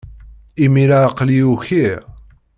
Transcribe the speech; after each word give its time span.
Imir-a, 0.63 0.97
aql-iyi 1.07 1.45
ukiɣ. 1.53 2.01